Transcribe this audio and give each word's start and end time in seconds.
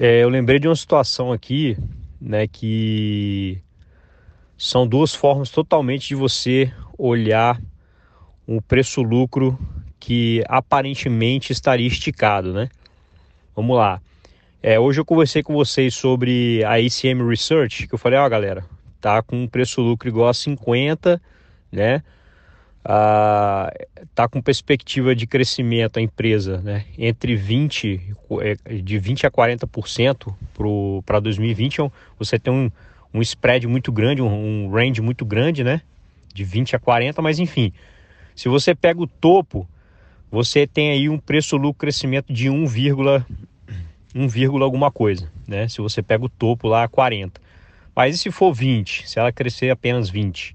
É, 0.00 0.22
eu 0.22 0.28
lembrei 0.28 0.60
de 0.60 0.68
uma 0.68 0.76
situação 0.76 1.32
aqui, 1.32 1.76
né, 2.20 2.46
que 2.46 3.60
são 4.56 4.86
duas 4.86 5.12
formas 5.12 5.50
totalmente 5.50 6.06
de 6.06 6.14
você 6.14 6.72
olhar 6.96 7.60
um 8.46 8.60
preço-lucro 8.60 9.58
que 9.98 10.44
aparentemente 10.46 11.52
estaria 11.52 11.88
esticado, 11.88 12.52
né? 12.52 12.68
Vamos 13.56 13.76
lá. 13.76 14.00
É, 14.62 14.78
hoje 14.78 15.00
eu 15.00 15.04
conversei 15.04 15.42
com 15.42 15.52
vocês 15.52 15.96
sobre 15.96 16.62
a 16.62 16.74
ACM 16.74 17.28
Research, 17.28 17.88
que 17.88 17.94
eu 17.94 17.98
falei, 17.98 18.20
ó, 18.20 18.28
galera, 18.28 18.64
tá 19.00 19.20
com 19.20 19.42
um 19.42 19.48
preço-lucro 19.48 20.08
igual 20.08 20.28
a 20.28 20.34
50, 20.34 21.20
né? 21.72 22.04
Ah, 22.84 23.72
tá 24.14 24.28
com 24.28 24.40
perspectiva 24.40 25.14
de 25.14 25.26
crescimento 25.26 25.98
a 25.98 26.02
empresa 26.02 26.60
né, 26.60 26.84
entre 26.96 27.36
20, 27.36 28.14
é, 28.40 28.72
de 28.74 28.98
20 28.98 29.26
a 29.26 29.30
40% 29.30 30.34
para 31.04 31.20
2020, 31.20 31.80
é 31.80 31.90
você 32.18 32.38
tem 32.38 32.52
um, 32.52 32.70
um 33.12 33.20
spread 33.20 33.66
muito 33.66 33.92
grande, 33.92 34.22
um, 34.22 34.66
um 34.66 34.70
range 34.70 35.00
muito 35.00 35.24
grande, 35.24 35.64
né? 35.64 35.82
De 36.32 36.44
20 36.44 36.76
a 36.76 36.78
40, 36.78 37.20
mas 37.20 37.38
enfim, 37.38 37.72
se 38.34 38.48
você 38.48 38.74
pega 38.74 39.00
o 39.00 39.06
topo, 39.06 39.68
você 40.30 40.66
tem 40.66 40.90
aí 40.90 41.08
um 41.08 41.18
preço-lucro 41.18 41.80
crescimento 41.80 42.32
de 42.32 42.48
1, 42.48 42.64
1, 44.14 44.62
alguma 44.62 44.90
coisa, 44.90 45.30
né? 45.46 45.68
Se 45.68 45.80
você 45.80 46.02
pega 46.02 46.24
o 46.24 46.28
topo 46.28 46.68
lá 46.68 46.86
40. 46.86 47.40
Mas 47.94 48.14
e 48.14 48.18
se 48.18 48.30
for 48.30 48.52
20, 48.52 49.08
se 49.08 49.18
ela 49.18 49.32
crescer 49.32 49.70
apenas 49.70 50.08
20? 50.08 50.54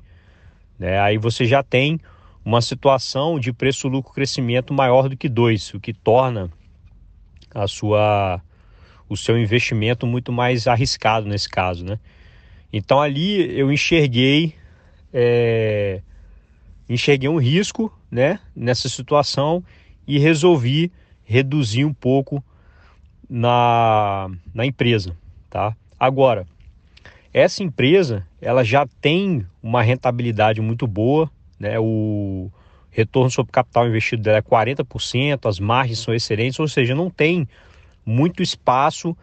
Né? 0.80 1.00
Aí 1.00 1.18
você 1.18 1.46
já 1.46 1.62
tem 1.62 2.00
uma 2.46 2.62
situação 2.62 3.40
de 3.40 3.54
preço-lucro 3.54 4.14
crescimento 4.14 4.74
maior 4.74 5.08
do 5.08 5.16
que 5.16 5.30
2, 5.30 5.76
o 5.76 5.80
que 5.80 5.94
torna 5.94 6.52
a 7.54 7.68
sua 7.68 8.42
o 9.08 9.18
seu 9.18 9.38
investimento 9.38 10.08
muito 10.08 10.32
mais 10.32 10.68
arriscado 10.68 11.28
nesse 11.28 11.48
caso, 11.48 11.86
né? 11.86 12.00
Então 12.72 13.00
ali 13.00 13.58
eu 13.58 13.72
enxerguei 13.72 14.56
é, 15.14 16.02
enxerguei 16.90 17.30
um 17.30 17.38
risco, 17.38 17.96
né, 18.10 18.40
nessa 18.56 18.90
situação 18.90 19.64
e 20.08 20.18
resolvi 20.18 20.92
reduzir 21.24 21.86
um 21.86 21.94
pouco 21.94 22.44
na, 23.30 24.30
na 24.54 24.66
empresa, 24.66 25.16
tá? 25.50 25.76
Agora, 26.00 26.46
essa 27.34 27.64
empresa 27.64 28.28
ela 28.42 28.64
já 28.64 28.86
tem 29.00 29.46
uma 29.62 29.82
rentabilidade 29.82 30.60
muito 30.62 30.86
boa, 30.86 31.32
né? 31.64 31.80
O 31.80 32.52
retorno 32.92 33.32
sobre 33.32 33.52
capital 33.52 33.88
investido 33.88 34.22
dela 34.22 34.38
é 34.38 34.42
40%, 34.42 35.50
as 35.50 35.60
margens 35.60 36.00
são 36.00 36.14
excelentes, 36.14 36.60
ou 36.60 36.68
seja, 36.68 36.94
não 36.94 37.10
tem 37.10 37.48
muito 38.06 38.44
espaço 38.44 39.18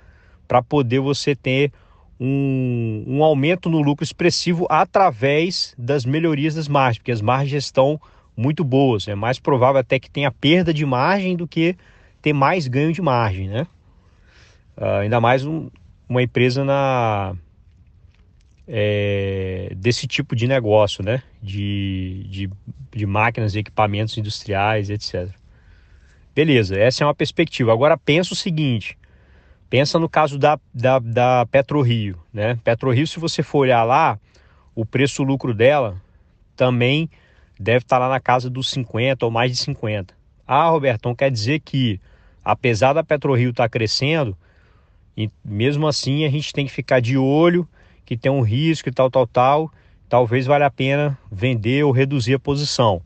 para 0.49 0.61
poder 0.61 0.99
você 0.99 1.37
ter 1.37 1.73
um, 2.19 3.05
um, 3.07 3.23
aumento 3.23 3.71
no 3.71 3.81
lucro 3.81 4.03
expressivo 4.03 4.67
através 4.69 5.75
das 5.79 6.05
melhorias 6.05 6.55
das 6.57 6.67
margens, 6.67 6.99
porque 6.99 7.13
as 7.13 7.23
margens 7.23 7.65
estão 7.65 8.01
muito 8.37 8.65
boas. 8.65 9.07
É 9.07 9.15
mais 9.15 9.39
provável 9.39 9.81
até 9.81 9.99
que 10.01 10.11
tenha 10.11 10.33
perda 10.33 10.75
de 10.75 10.85
margem 10.85 11.37
do 11.37 11.47
que 11.47 11.77
ter 12.21 12.33
mais 12.33 12.67
ganho 12.67 12.93
de 12.93 13.01
margem, 13.01 13.49
né? 13.49 13.67
Uh, 14.77 15.03
ainda 15.03 15.21
mais 15.21 15.45
um, 15.45 15.71
uma 16.09 16.23
empresa 16.23 16.65
na, 16.65 17.35
é, 18.73 19.50
desse 19.81 20.07
tipo 20.07 20.37
de 20.37 20.47
negócio, 20.47 21.03
né? 21.03 21.23
De, 21.43 22.27
de, 22.29 22.51
de 22.95 23.07
máquinas 23.07 23.55
e 23.55 23.61
equipamentos 23.61 24.17
industriais, 24.19 24.91
etc. 24.91 25.31
Beleza, 26.35 26.79
essa 26.79 27.03
é 27.03 27.07
uma 27.07 27.15
perspectiva. 27.15 27.73
Agora 27.73 27.97
pensa 27.97 28.35
o 28.35 28.37
seguinte: 28.37 28.99
pensa 29.71 29.99
no 29.99 30.09
caso 30.09 30.39
da, 30.39 30.61
da, 30.73 30.99
da 30.99 31.47
PetroRio, 31.47 32.19
né? 32.33 32.59
PetroRio, 32.63 33.07
se 33.07 33.19
você 33.19 33.43
for 33.43 33.61
olhar 33.61 33.83
lá, 33.83 34.21
o 34.75 34.85
preço-lucro 34.85 35.55
dela 35.55 36.01
também 36.55 37.09
deve 37.59 37.79
estar 37.85 37.99
lá 37.99 38.09
na 38.09 38.21
casa 38.21 38.51
dos 38.51 38.69
50 38.71 39.25
ou 39.25 39.31
mais 39.31 39.51
de 39.51 39.57
50. 39.57 40.15
Ah, 40.47 40.69
Robertão, 40.69 41.15
quer 41.15 41.31
dizer 41.31 41.61
que 41.61 41.99
apesar 42.45 42.93
da 42.93 43.03
PetroRio 43.03 43.51
estar 43.51 43.69
crescendo, 43.69 44.37
mesmo 45.43 45.87
assim 45.87 46.27
a 46.27 46.29
gente 46.29 46.53
tem 46.53 46.67
que 46.67 46.73
ficar 46.73 47.01
de 47.01 47.17
olho 47.17 47.67
que 48.05 48.17
tem 48.17 48.31
um 48.31 48.41
risco 48.41 48.89
e 48.89 48.93
tal, 48.93 49.11
tal, 49.11 49.27
tal, 49.27 49.73
talvez 50.09 50.47
valha 50.47 50.67
a 50.67 50.71
pena 50.71 51.19
vender 51.31 51.85
ou 51.85 51.93
reduzir 51.93 52.35
a 52.35 52.39
posição. 52.39 53.03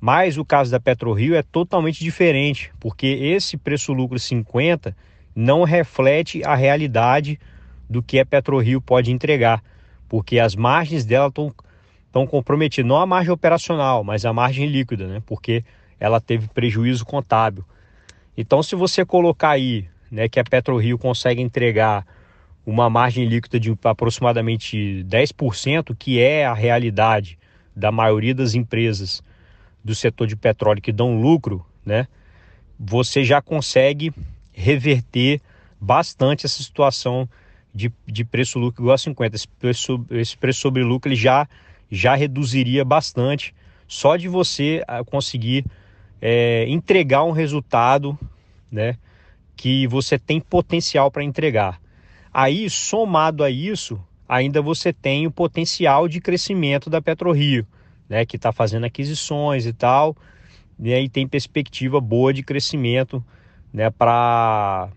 Mas 0.00 0.38
o 0.38 0.44
caso 0.44 0.70
da 0.70 0.80
PetroRio 0.80 1.34
é 1.34 1.42
totalmente 1.42 2.02
diferente, 2.02 2.72
porque 2.80 3.06
esse 3.06 3.56
preço-lucro 3.56 4.18
50 4.18 4.96
não 5.34 5.64
reflete 5.64 6.42
a 6.44 6.54
realidade 6.54 7.38
do 7.88 8.02
que 8.02 8.18
a 8.18 8.24
PetroRio 8.24 8.80
pode 8.80 9.12
entregar, 9.12 9.62
porque 10.08 10.38
as 10.38 10.54
margens 10.54 11.04
dela 11.04 11.28
estão 11.28 11.52
estão 12.10 12.26
comprometidas, 12.26 12.88
não 12.88 12.96
a 12.96 13.06
margem 13.06 13.32
operacional, 13.32 14.02
mas 14.02 14.24
a 14.24 14.32
margem 14.32 14.66
líquida, 14.66 15.06
né? 15.06 15.22
Porque 15.24 15.64
ela 15.98 16.20
teve 16.20 16.48
prejuízo 16.48 17.06
contábil. 17.06 17.64
Então, 18.36 18.62
se 18.62 18.74
você 18.74 19.04
colocar 19.04 19.50
aí, 19.50 19.86
né, 20.10 20.28
que 20.28 20.40
a 20.40 20.44
PetroRio 20.44 20.98
consegue 20.98 21.40
entregar 21.40 22.04
uma 22.64 22.90
margem 22.90 23.24
líquida 23.24 23.58
de 23.58 23.76
aproximadamente 23.84 25.04
10%, 25.08 25.94
que 25.98 26.20
é 26.20 26.44
a 26.44 26.54
realidade 26.54 27.38
da 27.74 27.90
maioria 27.90 28.34
das 28.34 28.54
empresas 28.54 29.22
do 29.82 29.94
setor 29.94 30.26
de 30.26 30.36
petróleo 30.36 30.82
que 30.82 30.92
dão 30.92 31.20
lucro, 31.20 31.64
né? 31.84 32.06
Você 32.78 33.24
já 33.24 33.40
consegue 33.40 34.12
reverter 34.52 35.40
bastante 35.80 36.46
essa 36.46 36.62
situação 36.62 37.28
de, 37.74 37.92
de 38.06 38.24
preço-lucro 38.24 38.82
igual 38.82 38.94
a 38.94 38.98
50. 38.98 39.36
Esse 39.36 39.48
preço, 39.48 40.06
esse 40.10 40.36
preço 40.36 40.60
sobre 40.60 40.82
lucro 40.82 41.08
ele 41.08 41.16
já, 41.16 41.48
já 41.90 42.14
reduziria 42.14 42.84
bastante 42.84 43.54
só 43.88 44.16
de 44.16 44.28
você 44.28 44.84
ah, 44.86 45.02
conseguir 45.02 45.64
é, 46.20 46.66
entregar 46.68 47.24
um 47.24 47.32
resultado 47.32 48.18
né, 48.70 48.96
que 49.56 49.86
você 49.86 50.18
tem 50.18 50.40
potencial 50.40 51.10
para 51.10 51.24
entregar. 51.24 51.79
Aí, 52.32 52.70
somado 52.70 53.42
a 53.42 53.50
isso, 53.50 54.00
ainda 54.28 54.62
você 54.62 54.92
tem 54.92 55.26
o 55.26 55.30
potencial 55.30 56.06
de 56.06 56.20
crescimento 56.20 56.88
da 56.88 57.02
PetroRio, 57.02 57.66
né, 58.08 58.24
que 58.24 58.36
está 58.36 58.52
fazendo 58.52 58.84
aquisições 58.86 59.66
e 59.66 59.72
tal, 59.72 60.16
e 60.78 60.94
aí 60.94 61.08
tem 61.08 61.26
perspectiva 61.26 62.00
boa 62.00 62.32
de 62.32 62.42
crescimento 62.42 63.24
né, 63.72 63.90
para 63.90 64.88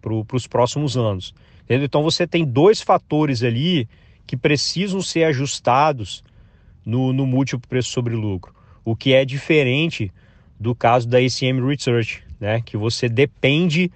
pro, 0.00 0.26
os 0.32 0.46
próximos 0.46 0.96
anos. 0.96 1.34
Entendeu? 1.64 1.86
Então 1.86 2.02
você 2.02 2.26
tem 2.26 2.44
dois 2.44 2.82
fatores 2.82 3.42
ali 3.42 3.88
que 4.26 4.36
precisam 4.36 5.00
ser 5.00 5.24
ajustados 5.24 6.22
no, 6.84 7.12
no 7.12 7.26
múltiplo 7.26 7.66
preço 7.66 7.90
sobre 7.90 8.14
lucro, 8.14 8.54
o 8.84 8.94
que 8.94 9.14
é 9.14 9.24
diferente 9.24 10.12
do 10.60 10.74
caso 10.74 11.08
da 11.08 11.18
ACM 11.18 11.66
Research, 11.66 12.22
né, 12.38 12.60
que 12.60 12.76
você 12.76 13.08
depende 13.08 13.90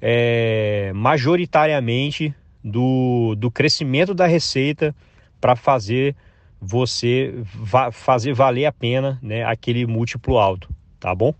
é, 0.00 0.92
majoritariamente 0.94 2.34
do, 2.62 3.34
do 3.36 3.50
crescimento 3.50 4.14
da 4.14 4.26
receita 4.26 4.94
para 5.40 5.56
fazer 5.56 6.14
você 6.60 7.32
va 7.44 7.90
fazer 7.90 8.34
valer 8.34 8.66
a 8.66 8.72
pena 8.72 9.18
né, 9.22 9.44
aquele 9.44 9.86
múltiplo 9.86 10.38
alto, 10.38 10.68
tá 10.98 11.14
bom? 11.14 11.34